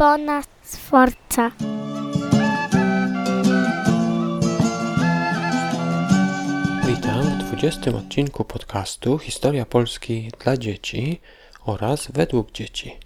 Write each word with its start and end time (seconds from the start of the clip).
Bona 0.00 0.42
Sforza. 0.62 1.50
Witam 6.86 7.22
w 7.22 7.56
20 7.56 7.90
odcinku 7.90 8.44
podcastu 8.44 9.18
Historia 9.18 9.64
Polski 9.66 10.30
dla 10.44 10.56
dzieci 10.56 11.20
oraz 11.64 12.10
według 12.10 12.52
dzieci. 12.52 12.96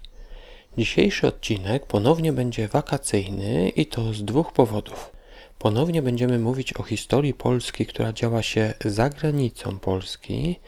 Dzisiejszy 0.77 1.27
odcinek 1.27 1.85
ponownie 1.85 2.33
będzie 2.33 2.67
wakacyjny 2.67 3.69
i 3.69 3.85
to 3.85 4.13
z 4.13 4.25
dwóch 4.25 4.53
powodów. 4.53 5.11
Ponownie 5.59 6.01
będziemy 6.01 6.39
mówić 6.39 6.73
o 6.73 6.83
historii 6.83 7.33
Polski, 7.33 7.85
która 7.85 8.13
działa 8.13 8.43
się 8.43 8.73
za 8.85 9.09
granicą 9.09 9.79
Polski, 9.79 10.59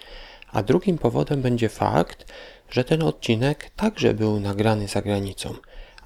a 0.52 0.64
drugim 0.64 0.98
powodem 0.98 1.42
będzie 1.42 1.70
fakt, 1.70 2.34
że 2.70 2.84
ten 2.84 3.04
odcinek 3.04 3.70
także 3.76 4.14
był 4.14 4.40
nagrany 4.40 4.88
za 4.88 5.02
granicą, 5.02 5.56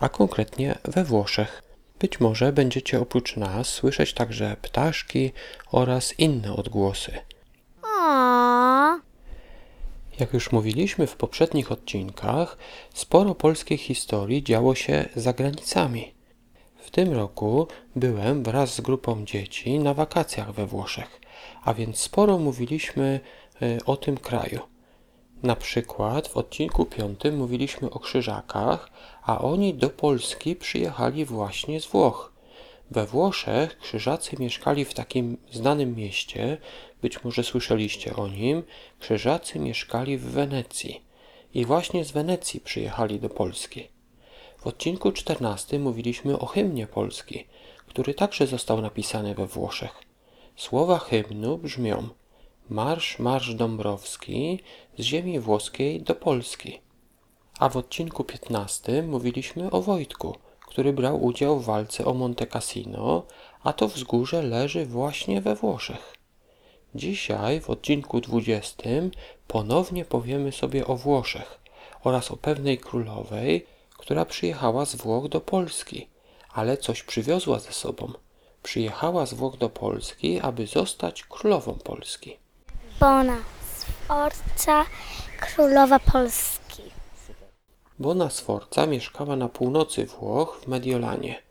a 0.02 0.10
konkretnie 0.10 0.78
we 0.84 1.04
Włoszech. 1.04 1.64
Być 2.00 2.20
może 2.20 2.54
będziecie 2.54 3.02
oprócz 3.02 3.38
nas 3.38 3.68
słyszeć 3.68 4.14
także 4.14 4.56
ptaszki 4.62 5.32
oraz 5.72 6.20
inne 6.20 6.54
odgłosy. 6.54 7.12
O, 7.84 9.00
Jak 10.20 10.34
już 10.34 10.52
mówiliśmy 10.52 11.08
w 11.08 11.16
poprzednich 11.16 11.72
odcinkach, 11.72 12.58
sporo 12.94 13.36
polskiej 13.36 13.78
historii 13.78 14.44
działo 14.44 14.76
się 14.76 15.06
za 15.16 15.34
granicami. 15.34 16.14
W 16.78 16.92
tym 16.92 17.14
roku 17.14 17.68
byłem 17.96 18.44
wraz 18.44 18.74
z 18.76 18.82
grupą 18.82 19.26
dzieci 19.26 19.80
na 19.80 19.94
wakacjach 19.94 20.52
we 20.52 20.66
Włoszech, 20.66 21.22
a 21.64 21.74
więc 21.74 21.98
sporo 21.98 22.38
mówiliśmy 22.38 23.20
y, 23.62 23.86
o 23.86 23.98
tym 23.98 24.18
kraju. 24.18 24.71
Na 25.44 25.56
przykład 25.56 26.28
w 26.28 26.38
odcinku 26.38 26.86
piątym 26.86 27.38
mówiliśmy 27.38 27.90
o 27.90 28.00
Krzyżakach, 28.00 28.90
a 29.24 29.42
oni 29.42 29.74
do 29.74 29.90
Polski 29.90 30.56
przyjechali 30.56 31.26
właśnie 31.26 31.82
z 31.82 31.86
Włoch. 31.86 32.34
We 32.92 33.06
Włoszech 33.06 33.78
Krzyżacy 33.78 34.36
mieszkali 34.40 34.86
w 34.86 34.94
takim 34.94 35.38
znanym 35.52 35.96
mieście, 35.96 36.58
być 37.02 37.24
może 37.24 37.44
słyszeliście 37.44 38.16
o 38.16 38.28
nim. 38.28 38.64
Krzyżacy 39.00 39.60
mieszkali 39.60 40.18
w 40.18 40.24
Wenecji 40.24 41.04
i 41.54 41.66
właśnie 41.66 42.06
z 42.06 42.12
Wenecji 42.12 42.60
przyjechali 42.60 43.20
do 43.20 43.30
Polski. 43.30 43.88
W 44.58 44.68
odcinku 44.68 45.12
14 45.12 45.80
mówiliśmy 45.80 46.40
o 46.40 46.46
hymnie 46.46 46.88
Polski, 46.88 47.48
który 47.88 48.14
także 48.14 48.48
został 48.48 48.82
napisany 48.82 49.36
we 49.36 49.48
Włoszech. 49.48 50.04
Słowa 50.56 51.00
hymnu 51.00 51.58
brzmią: 51.58 52.10
Marsz, 52.72 53.20
marsz 53.20 53.56
Dąbrowski 53.56 54.60
z 54.98 55.02
ziemi 55.04 55.40
włoskiej 55.40 56.02
do 56.02 56.16
Polski. 56.16 56.82
A 57.60 57.70
w 57.70 57.78
odcinku 57.78 58.24
15 58.24 59.04
mówiliśmy 59.04 59.72
o 59.72 59.82
Wojtku, 59.82 60.36
który 60.68 60.94
brał 60.94 61.24
udział 61.24 61.60
w 61.60 61.66
walce 61.66 62.06
o 62.06 62.14
Monte 62.14 62.48
Cassino, 62.48 63.24
a 63.64 63.74
to 63.74 63.88
wzgórze 63.88 64.42
leży 64.42 64.86
właśnie 64.86 65.42
we 65.42 65.56
Włoszech. 65.56 66.16
Dzisiaj 66.96 67.62
w 67.62 67.70
odcinku 67.70 68.22
20 68.22 68.84
ponownie 69.48 70.06
powiemy 70.06 70.52
sobie 70.52 70.88
o 70.88 70.96
Włoszech 70.96 71.60
oraz 72.04 72.32
o 72.32 72.38
pewnej 72.38 72.78
królowej, 72.78 73.66
która 73.98 74.26
przyjechała 74.26 74.86
z 74.86 74.96
Włoch 74.96 75.28
do 75.28 75.42
Polski, 75.42 76.08
ale 76.54 76.78
coś 76.78 77.04
przywiozła 77.04 77.60
ze 77.60 77.72
sobą. 77.72 78.14
Przyjechała 78.64 79.26
z 79.26 79.34
Włoch 79.34 79.58
do 79.58 79.70
Polski, 79.70 80.40
aby 80.40 80.68
zostać 80.68 81.24
królową 81.24 81.74
Polski. 81.74 82.41
Bona 83.02 83.38
Sforza, 83.78 84.86
królowa 85.40 86.00
Polski. 86.00 86.82
Bona 88.00 88.30
Sforza 88.30 88.86
mieszkała 88.86 89.36
na 89.36 89.50
północy 89.50 90.06
Włoch 90.06 90.62
w 90.64 90.68
Mediolanie. 90.68 91.42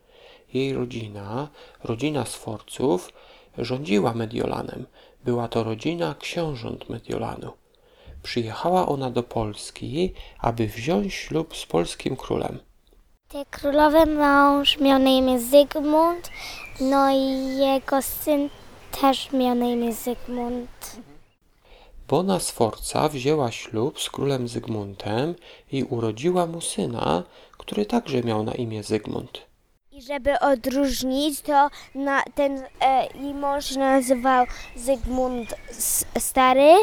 Jej 0.53 0.73
rodzina, 0.73 1.47
rodzina 1.83 2.25
Sforców, 2.25 3.13
rządziła 3.57 4.13
Mediolanem. 4.13 4.85
Była 5.23 5.47
to 5.47 5.63
rodzina 5.63 6.15
książąt 6.19 6.89
Mediolanu. 6.89 7.51
Przyjechała 8.23 8.87
ona 8.87 9.09
do 9.09 9.23
Polski, 9.23 10.13
aby 10.39 10.67
wziąć 10.67 11.13
ślub 11.13 11.57
z 11.57 11.65
polskim 11.65 12.15
królem. 12.15 12.59
Tej 13.27 13.45
królowy 13.45 14.05
mąż 14.05 14.79
miał 14.79 14.99
na 14.99 15.09
imię 15.09 15.39
Zygmunt, 15.39 16.29
no 16.81 17.11
i 17.11 17.57
jego 17.57 18.01
syn 18.01 18.49
też 19.01 19.31
miał 19.31 19.55
na 19.55 19.65
imię 19.65 19.93
Zygmunt. 19.93 21.10
Bona 22.11 22.39
Sforza 22.39 23.09
wzięła 23.09 23.51
ślub 23.51 24.01
z 24.01 24.09
królem 24.09 24.47
Zygmuntem 24.47 25.35
i 25.71 25.83
urodziła 25.83 26.45
mu 26.45 26.61
syna, 26.61 27.23
który 27.57 27.85
także 27.85 28.23
miał 28.23 28.43
na 28.43 28.53
imię 28.53 28.83
Zygmunt. 28.83 29.41
I 29.91 30.01
żeby 30.01 30.39
odróżnić, 30.39 31.41
to 31.41 31.69
na, 31.95 32.23
ten 32.35 32.63
e, 32.79 33.33
mąż 33.33 33.75
nazywał 33.75 34.45
Zygmunt 34.75 35.55
Stary 36.19 36.73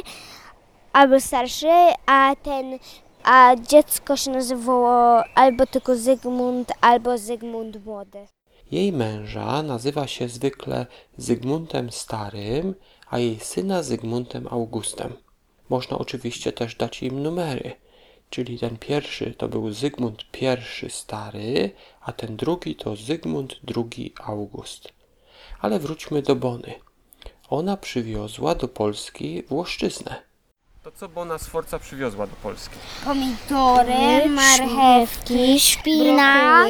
albo 0.93 1.21
Starszy, 1.21 1.93
a 2.06 2.37
ten 2.43 2.78
a 3.22 3.56
dziecko 3.56 4.17
się 4.17 4.31
nazywało 4.31 5.25
albo 5.34 5.67
tylko 5.67 5.97
Zygmunt, 5.97 6.72
albo 6.81 7.19
Zygmunt 7.19 7.84
Młody. 7.84 8.27
Jej 8.71 8.93
męża 8.93 9.62
nazywa 9.62 10.06
się 10.06 10.28
zwykle 10.28 10.87
Zygmuntem 11.17 11.93
Starym, 11.93 12.75
a 13.10 13.19
jej 13.19 13.41
syna 13.41 13.82
Zygmuntem 13.82 14.48
Augustem. 14.50 15.12
Można 15.69 15.98
oczywiście 15.98 16.52
też 16.52 16.74
dać 16.74 17.02
im 17.02 17.22
numery, 17.22 17.72
czyli 18.30 18.58
ten 18.58 18.76
pierwszy 18.76 19.34
to 19.34 19.48
był 19.48 19.72
Zygmunt 19.72 20.24
I 20.41 20.91
Stary, 20.91 21.70
a 22.00 22.12
ten 22.12 22.36
drugi 22.36 22.76
to 22.76 22.96
Zygmunt 22.96 23.56
II 23.76 24.14
August. 24.24 24.92
Ale 25.60 25.78
wróćmy 25.78 26.22
do 26.22 26.36
Bony. 26.36 26.74
Ona 27.48 27.76
przywiozła 27.76 28.54
do 28.54 28.69
Polski 28.69 29.42
Włoszczyznę. 29.42 30.22
To 30.82 30.92
co 30.92 31.08
Bona 31.08 31.38
Sforza 31.38 31.78
przywiozła 31.78 32.26
do 32.26 32.36
Polski? 32.36 32.76
Pomidory, 33.04 34.28
marchewki, 34.28 35.60
szpinak, 35.60 36.69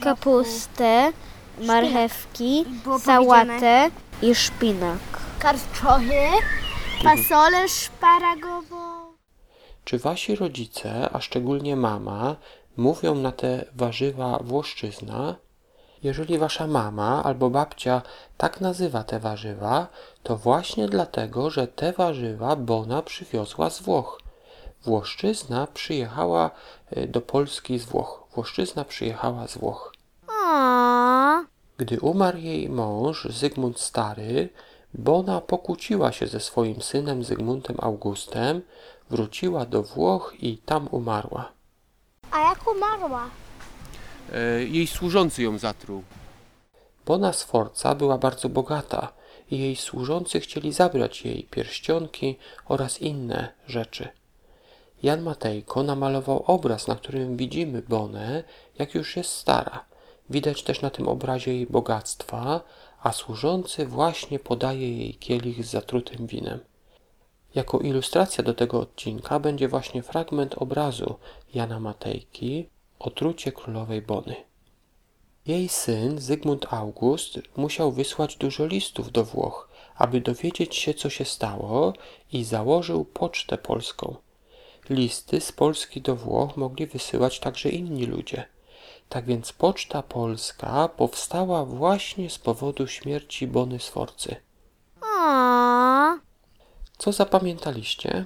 kapustę, 0.00 1.12
marchewki, 1.60 2.64
sałatę 3.04 3.90
i 4.22 4.34
szpinak. 4.34 5.15
Karczochy, 5.46 6.28
fasolę 7.02 7.68
szparagową. 7.68 8.76
Czy 9.84 9.98
wasi 9.98 10.36
rodzice, 10.36 11.10
a 11.12 11.20
szczególnie 11.20 11.76
mama, 11.76 12.36
mówią 12.76 13.14
na 13.14 13.32
te 13.32 13.64
warzywa 13.74 14.38
włoszczyzna? 14.38 15.36
Jeżeli 16.02 16.38
wasza 16.38 16.66
mama 16.66 17.24
albo 17.24 17.50
babcia 17.50 18.02
tak 18.36 18.60
nazywa 18.60 19.04
te 19.04 19.20
warzywa, 19.20 19.86
to 20.22 20.36
właśnie 20.36 20.88
dlatego, 20.88 21.50
że 21.50 21.66
te 21.66 21.92
warzywa 21.92 22.56
Bona 22.56 23.02
przywiozła 23.02 23.70
z 23.70 23.82
Włoch. 23.82 24.20
Włoszczyzna 24.82 25.66
przyjechała 25.66 26.50
y, 26.96 27.06
do 27.06 27.20
Polski 27.20 27.78
z 27.78 27.84
Włoch. 27.84 28.26
Włoszczyzna 28.34 28.84
przyjechała 28.84 29.48
z 29.48 29.58
Włoch. 29.58 29.92
Gdy 31.76 32.00
umarł 32.00 32.38
jej 32.38 32.68
mąż 32.68 33.24
Zygmunt 33.30 33.80
Stary, 33.80 34.48
Bona 34.98 35.40
pokłóciła 35.40 36.12
się 36.12 36.26
ze 36.26 36.40
swoim 36.40 36.82
synem 36.82 37.24
Zygmuntem 37.24 37.76
Augustem, 37.80 38.62
wróciła 39.10 39.66
do 39.66 39.82
Włoch 39.82 40.34
i 40.40 40.58
tam 40.58 40.88
umarła. 40.90 41.52
a 42.30 42.40
jak 42.40 42.70
umarła? 42.76 43.30
E, 44.32 44.64
jej 44.64 44.86
służący 44.86 45.42
ją 45.42 45.58
zatruł. 45.58 46.02
Bona 47.06 47.32
Sforza 47.32 47.94
była 47.94 48.18
bardzo 48.18 48.48
bogata 48.48 49.12
i 49.50 49.58
jej 49.58 49.76
służący 49.76 50.40
chcieli 50.40 50.72
zabrać 50.72 51.24
jej 51.24 51.44
pierścionki 51.44 52.38
oraz 52.68 53.02
inne 53.02 53.52
rzeczy. 53.66 54.08
Jan 55.02 55.22
Matejko 55.22 55.82
namalował 55.82 56.44
obraz, 56.46 56.88
na 56.88 56.94
którym 56.94 57.36
widzimy 57.36 57.82
Bonę, 57.82 58.44
jak 58.78 58.94
już 58.94 59.16
jest 59.16 59.30
stara. 59.30 59.84
Widać 60.30 60.62
też 60.62 60.82
na 60.82 60.90
tym 60.90 61.08
obrazie 61.08 61.54
jej 61.54 61.66
bogactwa, 61.66 62.60
a 63.02 63.12
służący 63.12 63.86
właśnie 63.86 64.38
podaje 64.38 64.98
jej 64.98 65.14
kielich 65.14 65.64
z 65.64 65.70
zatrutym 65.70 66.26
winem. 66.26 66.60
Jako 67.54 67.78
ilustracja 67.78 68.44
do 68.44 68.54
tego 68.54 68.80
odcinka 68.80 69.40
będzie 69.40 69.68
właśnie 69.68 70.02
fragment 70.02 70.54
obrazu 70.54 71.14
Jana 71.54 71.80
Matejki 71.80 72.68
Otrucie 72.98 73.52
królowej 73.52 74.02
Bony. 74.02 74.36
Jej 75.46 75.68
syn 75.68 76.18
Zygmunt 76.18 76.66
August 76.70 77.38
musiał 77.56 77.92
wysłać 77.92 78.36
dużo 78.36 78.66
listów 78.66 79.12
do 79.12 79.24
Włoch, 79.24 79.68
aby 79.96 80.20
dowiedzieć 80.20 80.76
się, 80.76 80.94
co 80.94 81.10
się 81.10 81.24
stało, 81.24 81.92
i 82.32 82.44
założył 82.44 83.04
pocztę 83.04 83.58
polską. 83.58 84.16
Listy 84.90 85.40
z 85.40 85.52
Polski 85.52 86.00
do 86.00 86.16
Włoch 86.16 86.56
mogli 86.56 86.86
wysyłać 86.86 87.40
także 87.40 87.68
inni 87.68 88.06
ludzie. 88.06 88.44
Tak 89.08 89.24
więc 89.24 89.52
poczta 89.52 90.02
polska 90.02 90.88
powstała 90.88 91.64
właśnie 91.64 92.30
z 92.30 92.38
powodu 92.38 92.86
śmierci 92.86 93.46
Bony 93.46 93.78
Sforcy. 93.80 94.36
O, 95.02 96.16
Co 96.98 97.12
zapamiętaliście? 97.12 98.24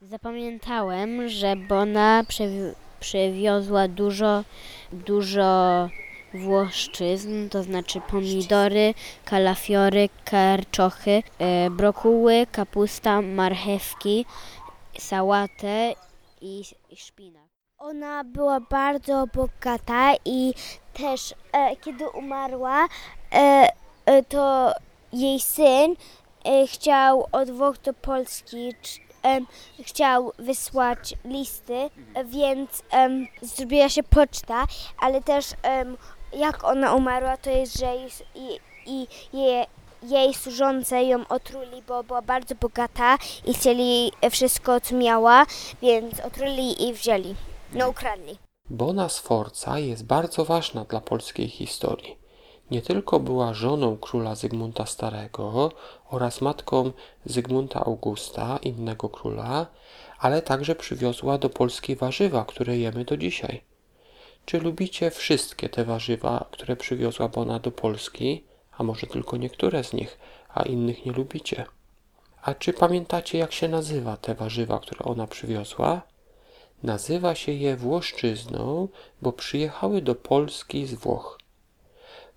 Zapamiętałem, 0.00 1.28
że 1.28 1.56
Bona 1.56 2.22
przewi- 2.28 2.74
przywiozła 3.00 3.88
dużo, 3.88 4.44
dużo 4.92 5.88
włoszczyzn, 6.34 7.48
to 7.48 7.62
znaczy 7.62 8.00
pomidory, 8.10 8.94
kalafiory, 9.24 10.08
karczochy, 10.24 11.22
e, 11.38 11.70
brokuły, 11.70 12.46
kapusta, 12.52 13.22
marchewki, 13.22 14.24
sałatę 14.98 15.94
i, 16.40 16.62
i 16.90 16.96
szpinak. 16.96 17.47
Ona 17.78 18.24
była 18.24 18.60
bardzo 18.60 19.26
bogata 19.34 20.14
i 20.24 20.54
też 20.92 21.34
e, 21.52 21.76
kiedy 21.76 22.08
umarła, 22.08 22.88
e, 23.32 23.68
e, 24.06 24.22
to 24.22 24.72
jej 25.12 25.40
syn 25.40 25.96
e, 26.44 26.66
chciał 26.66 27.26
od 27.32 27.50
Włoch 27.50 27.78
do 27.78 27.92
Polski, 27.94 28.74
chciał 29.84 30.32
wysłać 30.38 31.14
listy, 31.24 31.90
więc 32.24 32.82
zrobiła 33.42 33.88
się 33.88 34.02
poczta, 34.02 34.64
ale 35.00 35.22
też 35.22 35.46
jak 36.32 36.64
ona 36.64 36.94
umarła, 36.94 37.36
to 37.36 37.50
jest, 37.50 37.78
że 37.78 37.86
jej, 37.86 38.10
i, 38.34 38.58
i 38.86 39.06
jej, 39.32 39.66
jej 40.02 40.34
służące 40.34 41.02
ją 41.02 41.28
otruli, 41.28 41.82
bo 41.88 42.04
była 42.04 42.22
bardzo 42.22 42.54
bogata 42.54 43.18
i 43.44 43.54
chcieli 43.54 44.12
wszystko, 44.30 44.80
co 44.80 44.94
miała, 44.94 45.46
więc 45.82 46.20
otruli 46.20 46.88
i 46.88 46.92
wzięli. 46.92 47.34
No 47.72 47.88
ukradli. 47.88 48.38
Bona 48.70 49.08
Sforza 49.08 49.78
jest 49.78 50.04
bardzo 50.04 50.44
ważna 50.44 50.84
dla 50.84 51.00
polskiej 51.00 51.48
historii. 51.48 52.18
Nie 52.70 52.82
tylko 52.82 53.20
była 53.20 53.54
żoną 53.54 53.96
króla 53.96 54.34
Zygmunta 54.34 54.86
Starego 54.86 55.72
oraz 56.10 56.40
matką 56.40 56.92
Zygmunta 57.24 57.80
Augusta, 57.80 58.58
innego 58.62 59.08
króla, 59.08 59.66
ale 60.18 60.42
także 60.42 60.74
przywiozła 60.74 61.38
do 61.38 61.50
Polski 61.50 61.96
warzywa, 61.96 62.44
które 62.44 62.78
jemy 62.78 63.04
do 63.04 63.16
dzisiaj. 63.16 63.62
Czy 64.44 64.60
lubicie 64.60 65.10
wszystkie 65.10 65.68
te 65.68 65.84
warzywa, 65.84 66.44
które 66.50 66.76
przywiozła 66.76 67.28
Bona 67.28 67.58
do 67.58 67.70
Polski, 67.70 68.44
a 68.78 68.82
może 68.82 69.06
tylko 69.06 69.36
niektóre 69.36 69.84
z 69.84 69.92
nich, 69.92 70.18
a 70.54 70.62
innych 70.62 71.06
nie 71.06 71.12
lubicie? 71.12 71.66
A 72.42 72.54
czy 72.54 72.72
pamiętacie, 72.72 73.38
jak 73.38 73.52
się 73.52 73.68
nazywa 73.68 74.16
te 74.16 74.34
warzywa, 74.34 74.80
które 74.80 75.04
ona 75.04 75.26
przywiozła? 75.26 76.02
Nazywa 76.82 77.34
się 77.34 77.52
je 77.52 77.76
Włoszczyzną, 77.76 78.88
bo 79.22 79.32
przyjechały 79.32 80.02
do 80.02 80.14
Polski 80.14 80.86
z 80.86 80.94
Włoch. 80.94 81.38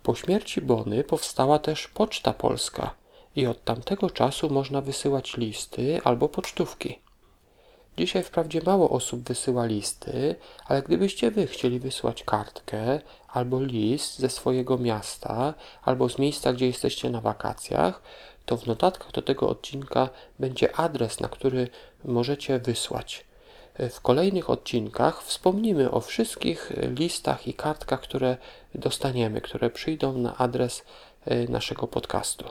Po 0.04 0.16
śmierci 0.16 0.62
Bony 0.62 1.04
powstała 1.04 1.60
też 1.60 1.88
Poczta 1.88 2.34
Polska 2.34 2.96
i 3.36 3.48
od 3.48 3.64
tamtego 3.64 4.10
czasu 4.10 4.50
można 4.50 4.82
wysyłać 4.82 5.38
listy 5.38 6.02
albo 6.04 6.30
pocztówki. 6.30 7.00
Dzisiaj 7.98 8.24
wprawdzie 8.24 8.62
mało 8.66 8.90
osób 8.90 9.22
wysyła 9.22 9.66
listy, 9.66 10.36
ale 10.66 10.82
gdybyście 10.82 11.32
wy 11.32 11.48
chcieli 11.48 11.80
wysłać 11.80 12.24
kartkę 12.24 13.00
albo 13.28 13.62
list 13.62 14.20
ze 14.20 14.30
swojego 14.30 14.78
miasta 14.78 15.54
albo 15.84 16.10
z 16.10 16.20
miejsca, 16.20 16.54
gdzie 16.54 16.68
jesteście 16.68 17.10
na 17.10 17.22
wakacjach, 17.22 18.02
to 18.46 18.58
w 18.58 18.68
notatkach 18.68 19.12
do 19.12 19.22
tego 19.22 19.50
odcinka 19.50 20.10
będzie 20.40 20.76
adres, 20.76 21.20
na 21.20 21.30
który 21.30 21.68
możecie 22.06 22.60
wysłać. 22.60 23.31
W 23.80 24.02
kolejnych 24.02 24.50
odcinkach 24.50 25.24
wspomnimy 25.24 25.92
o 25.92 26.02
wszystkich 26.02 26.72
listach 27.00 27.48
i 27.48 27.54
kartkach, 27.54 28.02
które 28.02 28.38
dostaniemy, 28.76 29.42
które 29.42 29.70
przyjdą 29.70 30.18
na 30.18 30.38
adres 30.38 30.84
e, 31.26 31.48
naszego 31.48 31.88
podcastu. 31.88 32.46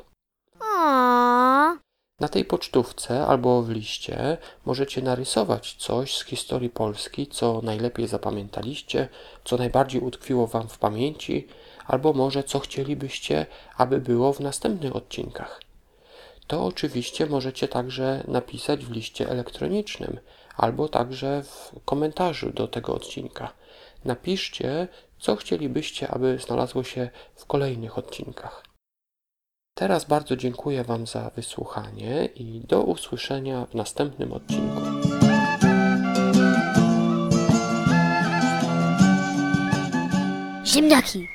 Na 2.20 2.28
tej 2.28 2.44
pocztówce 2.44 3.26
albo 3.26 3.62
w 3.62 3.70
liście 3.70 4.38
możecie 4.64 5.02
narysować 5.02 5.75
coś 5.78 6.17
z 6.17 6.25
historii 6.25 6.70
Polski, 6.70 7.26
co 7.26 7.61
najlepiej 7.62 8.08
zapamiętaliście, 8.08 9.08
co 9.44 9.56
najbardziej 9.56 10.00
utkwiło 10.00 10.46
Wam 10.46 10.69
w 10.69 10.78
pamięci, 10.78 11.49
albo 11.87 12.12
może 12.12 12.44
co 12.44 12.58
chcielibyście, 12.58 13.46
aby 13.76 14.00
było 14.00 14.32
w 14.32 14.40
następnych 14.40 14.96
odcinkach. 14.96 15.61
To 16.50 16.64
oczywiście 16.64 17.26
możecie 17.26 17.69
także 17.69 18.25
napisać 18.29 18.85
w 18.85 18.91
liście 18.91 19.29
elektronicznym, 19.29 20.20
albo 20.56 20.88
także 20.88 21.43
w 21.43 21.73
komentarzu 21.85 22.52
do 22.52 22.69
tego 22.69 22.94
odcinka. 22.94 23.52
Napiszcie, 24.05 24.88
co 25.19 25.37
chcielibyście, 25.37 26.08
aby 26.08 26.38
znalazło 26.38 26.85
się 26.85 27.11
w 27.35 27.47
kolejnych 27.47 27.99
odcinkach. 27.99 28.64
Teraz 29.75 30.05
bardzo 30.05 30.37
dziękuję 30.37 30.85
Wam 30.85 31.06
za 31.06 31.31
wysłuchanie 31.37 32.29
i 32.35 32.61
do 32.61 32.82
usłyszenia 32.82 33.67
w 33.67 33.75
następnym 33.75 34.32
odcinku. 34.32 34.81
ziemniaki. 40.64 41.29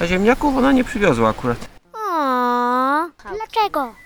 A 0.00 0.06
ziemniaków 0.06 0.56
ona 0.56 0.72
nie 0.72 0.84
przywiozła 0.84 1.28
akurat. 1.28 1.75
O, 3.76 3.82
dlaczego? 3.82 4.05